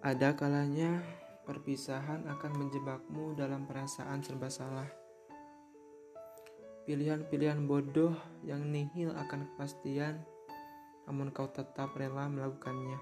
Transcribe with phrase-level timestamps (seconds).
[0.00, 1.04] Ada kalanya
[1.44, 4.88] perpisahan akan menjebakmu dalam perasaan serba salah.
[6.88, 10.24] Pilihan-pilihan bodoh yang nihil akan kepastian,
[11.04, 12.96] namun kau tetap rela melakukannya.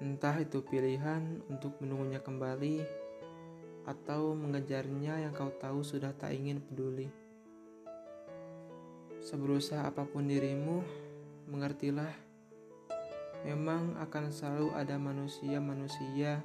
[0.00, 2.80] Entah itu pilihan untuk menunggunya kembali
[3.84, 7.12] atau mengejarnya yang kau tahu sudah tak ingin peduli.
[9.20, 10.80] Seberusaha apa pun dirimu,
[11.52, 12.33] mengertilah
[13.44, 16.40] Memang akan selalu ada manusia-manusia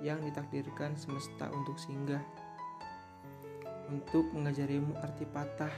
[0.00, 2.24] yang ditakdirkan semesta untuk singgah,
[3.92, 5.72] untuk mengajarimu arti patah,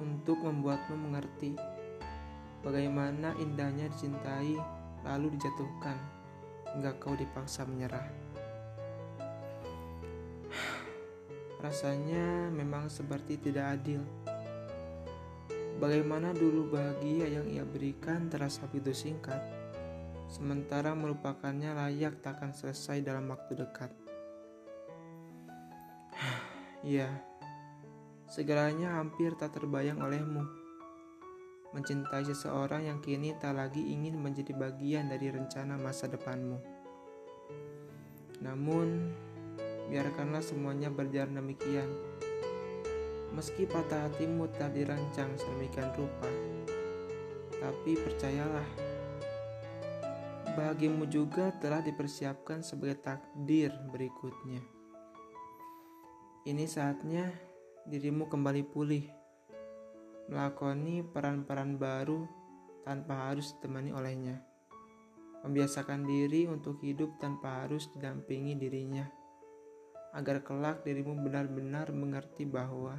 [0.00, 1.58] untuk membuatmu mengerti
[2.62, 4.56] bagaimana indahnya dicintai
[5.06, 5.98] lalu dijatuhkan
[6.74, 8.08] hingga kau dipaksa menyerah.
[11.64, 14.02] Rasanya memang seperti tidak adil.
[15.78, 19.38] Bagaimana dulu bahagia yang ia berikan terasa begitu singkat,
[20.26, 23.94] sementara melupakannya layak takkan selesai dalam waktu dekat.
[26.82, 27.06] Iya,
[28.34, 30.42] segalanya hampir tak terbayang olehmu.
[31.70, 36.58] Mencintai seseorang yang kini tak lagi ingin menjadi bagian dari rencana masa depanmu.
[38.42, 39.14] Namun,
[39.94, 41.86] biarkanlah semuanya berjalan demikian
[43.36, 46.26] Meski patah hatimu telah dirancang sedemikian rupa,
[47.60, 48.66] tapi percayalah,
[50.58, 54.58] bahagiamu juga telah dipersiapkan sebagai takdir berikutnya.
[56.48, 57.30] Ini saatnya
[57.86, 59.06] dirimu kembali pulih,
[60.32, 62.26] melakoni peran-peran baru
[62.82, 64.42] tanpa harus ditemani olehnya.
[65.46, 69.06] Membiasakan diri untuk hidup tanpa harus didampingi dirinya,
[70.10, 72.98] agar kelak dirimu benar-benar mengerti bahwa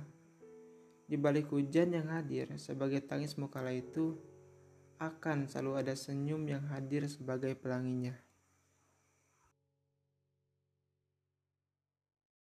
[1.10, 4.14] di balik hujan yang hadir sebagai tangis mukala itu,
[5.02, 8.14] akan selalu ada senyum yang hadir sebagai pelanginya.